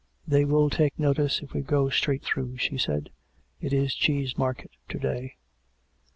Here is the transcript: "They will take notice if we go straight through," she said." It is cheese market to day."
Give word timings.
"They 0.27 0.45
will 0.45 0.71
take 0.71 0.97
notice 0.97 1.41
if 1.43 1.53
we 1.53 1.61
go 1.61 1.91
straight 1.91 2.23
through," 2.23 2.57
she 2.57 2.75
said." 2.75 3.11
It 3.61 3.71
is 3.71 3.93
cheese 3.93 4.35
market 4.35 4.71
to 4.89 4.97
day." 4.97 5.35